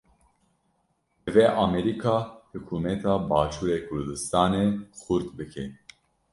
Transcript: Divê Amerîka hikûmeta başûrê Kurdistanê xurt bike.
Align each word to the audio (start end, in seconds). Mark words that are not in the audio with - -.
Divê 1.23 1.45
Amerîka 1.63 2.15
hikûmeta 2.51 3.13
başûrê 3.29 3.77
Kurdistanê 3.87 4.65
xurt 5.01 5.27
bike. 5.37 5.65